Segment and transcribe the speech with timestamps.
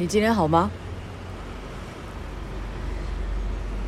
[0.00, 0.70] 你今天好吗？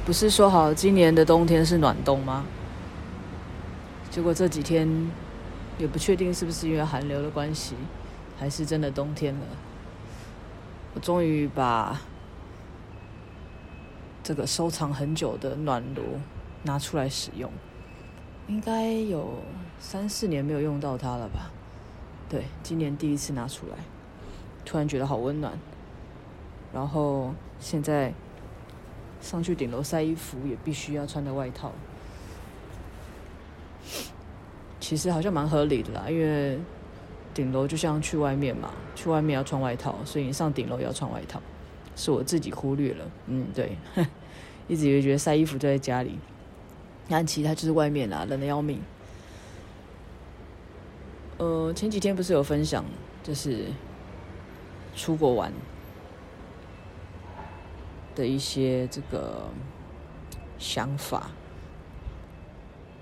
[0.04, 2.44] 不是说好今年的冬天是暖冬吗？
[4.10, 4.88] 结果这几天
[5.78, 7.76] 也不确定是不是因为寒流的关系，
[8.36, 9.40] 还是真的冬天了。
[10.94, 12.00] 我终于把
[14.24, 16.18] 这个收藏很久的暖炉
[16.64, 17.48] 拿出来使用，
[18.48, 19.38] 应该有
[19.78, 21.52] 三四年没有用到它了吧？
[22.28, 23.76] 对，今年第一次拿出来，
[24.64, 25.56] 突然觉得好温暖。
[26.72, 28.12] 然后现在
[29.20, 31.72] 上去顶楼晒衣服也必须要穿的外套，
[34.78, 36.58] 其实好像蛮合理的啦，因为
[37.34, 41.40] 顶楼就像去外面嘛，去外面要穿外套，所以你上顶楼也要穿外套，
[41.96, 43.04] 是我自己忽略了。
[43.26, 43.76] 嗯，对，
[44.68, 46.18] 一直以为觉得晒衣服就在家里，
[47.08, 48.80] 但其实它就是外面啦，冷得要命。
[51.38, 52.84] 呃，前几天不是有分享，
[53.22, 53.66] 就是
[54.94, 55.52] 出国玩。
[58.14, 59.48] 的一些这个
[60.58, 61.30] 想法，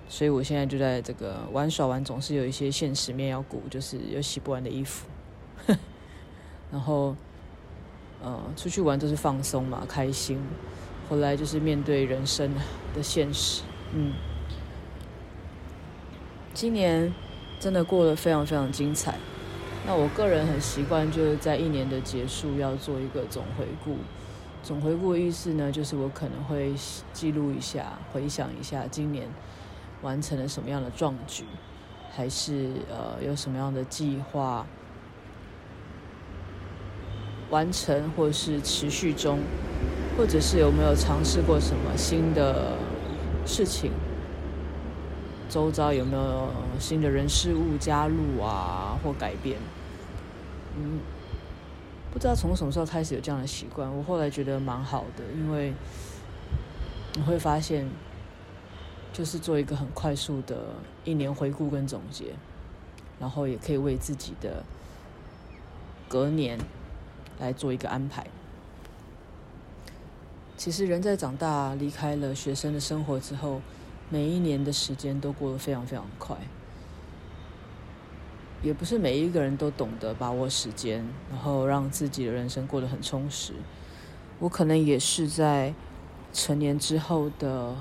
[0.09, 5.07] 所以我现在就在这个玩耍完，总是有一些现实面要顾，就是有洗不完的衣服，
[6.71, 7.17] 然后，
[8.23, 10.39] 呃，出去玩都是放松嘛，开心，
[11.09, 12.55] 后来就是面对人生
[12.95, 13.63] 的现实，
[13.93, 14.13] 嗯，
[16.55, 17.13] 今年
[17.59, 19.19] 真的过得非常非常精彩，
[19.87, 23.97] 那我个人很习惯就是在一年的结束要做一个总回顾。
[24.63, 26.75] 总回顾的意思呢，就是我可能会
[27.15, 29.27] 记录一下，回想一下今年
[30.03, 31.45] 完成了什么样的壮举，
[32.11, 34.67] 还是呃有什么样的计划
[37.49, 39.39] 完成，或是持续中，
[40.19, 42.77] 或者是有没有尝试过什么新的
[43.47, 43.93] 事情，
[45.49, 49.57] 周遭有没有新的人事物加入啊，或改变，
[50.77, 51.01] 嗯。
[52.13, 55.73] 不知道从什么时候开始有这样的习惯，我后来觉得蛮好的，因为
[57.15, 57.89] 你会发现，
[59.13, 60.75] 就是做一个很快速的
[61.05, 62.35] 一年回顾跟总结，
[63.21, 64.65] 然后也可以为自己的
[66.09, 66.59] 隔年
[67.39, 68.27] 来做一个安排。
[70.57, 73.61] 其实人在长大，离开了学生的生活之后，
[74.11, 76.37] 每一年的时间都过得非常非常快。
[78.63, 83.53] 也不是每一个人都懂得把握时间，然后让自己的人生过得很充实。
[84.41, 85.73] 我可能也是在
[86.33, 87.75] 成年之后的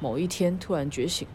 [0.00, 1.26] 某一天突然觉醒。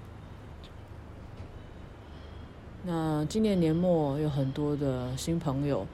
[2.83, 5.85] 那今年年末有很多的新朋友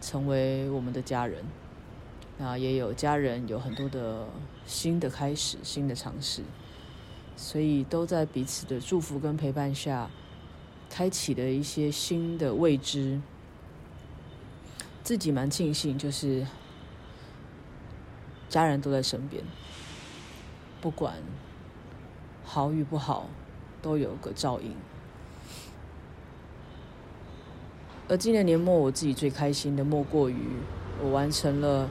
[0.00, 1.44] 成为我们的家人，
[2.38, 4.26] 那也有家人有很多的
[4.64, 6.42] 新的开始、新的尝试，
[7.36, 10.08] 所以都在彼此的祝福跟陪伴下。
[10.94, 13.18] 开启了一些新的未知，
[15.02, 16.46] 自己蛮庆幸，就是
[18.50, 19.42] 家人都在身边，
[20.82, 21.14] 不管
[22.44, 23.26] 好与不好，
[23.80, 24.76] 都有个照应。
[28.06, 30.36] 而今年年末，我自己最开心的莫过于
[31.02, 31.88] 我完成了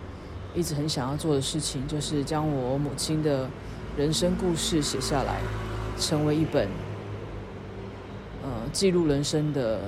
[0.53, 3.49] 一直很想要做的事情，就是将我母亲的
[3.97, 5.41] 人生故事写下来，
[5.97, 6.69] 成为一本。
[8.43, 9.79] 呃，记录人生的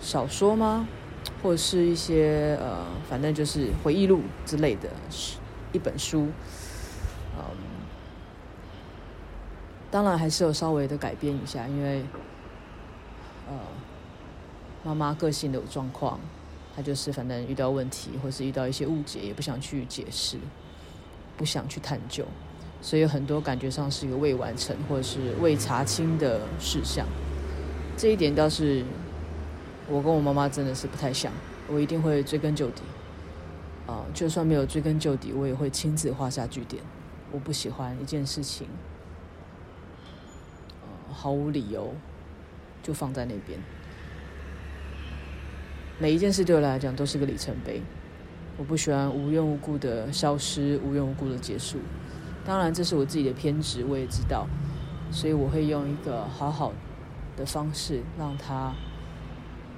[0.00, 0.86] 小说吗？
[1.42, 4.88] 或者是一些呃，反正就是回忆录之类的，
[5.72, 6.28] 一本书。
[7.36, 7.42] 嗯，
[9.90, 12.04] 当然还是有稍微的改变一下，因为
[13.48, 13.54] 呃，
[14.84, 16.20] 妈妈个性的状况，
[16.74, 20.38] 她就是反正遇到问题，或是遇到一些误解，也不想去解释，
[21.36, 22.24] 不想去探究。
[22.80, 27.06] 所以有很多感觉上是一个未完成或者是未查清的事项，
[27.96, 28.84] 这一点倒是
[29.88, 31.32] 我跟我妈妈真的是不太像。
[31.68, 32.82] 我一定会追根究底，
[33.88, 36.80] 啊、就算没有追根究底，我也会亲自画下句点。
[37.32, 38.68] 我不喜欢一件事情，
[40.82, 41.92] 呃，毫无理由
[42.84, 43.58] 就放在那边。
[45.98, 47.82] 每一件事对我来讲都是个里程碑，
[48.56, 51.78] 我不喜欢无缘无故的消失，无缘无故的结束。
[52.46, 54.46] 当然，这是我自己的偏执，我也知道，
[55.10, 56.72] 所以我会用一个好好
[57.36, 58.72] 的方式让它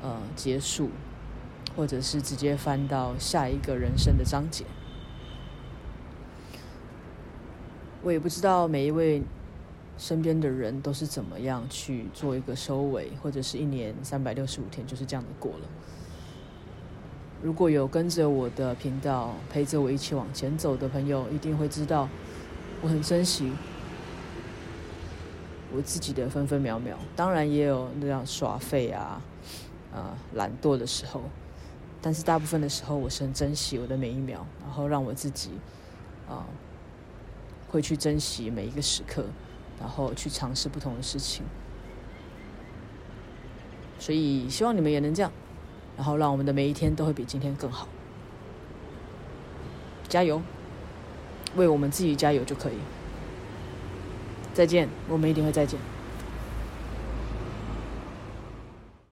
[0.02, 0.90] 呃结束，
[1.74, 4.66] 或者是直接翻到下一个人生的章节。
[8.02, 9.22] 我也不知道每一位
[9.96, 15.68] 身边的人都是怎么样去做一个收尾，或者是一年三百六十五天就是这样的过了。
[17.42, 22.06] 如果有跟着我的频道，陪着我一起往前走的朋友，一定会知道。
[22.80, 23.52] 我很珍惜
[25.74, 29.20] 我自己的分分秒秒，当然也有那样耍废啊、
[29.92, 31.22] 啊、懒惰的时候，
[32.00, 35.50] 但是大部分的时候，我是很珍惜我的每一秒，然后让我自己
[36.28, 36.46] 啊、
[37.68, 39.24] 会去珍惜每一个时刻，
[39.80, 41.44] 然后去尝试不同的事情。
[43.98, 45.32] 所以希望你们也能这样，
[45.96, 47.88] 然后让我们的每一天都会比今天更好。
[50.08, 50.40] 加油，
[51.56, 52.74] 为我们自己加油就可以。
[54.52, 55.78] 再见，我们一定会再见。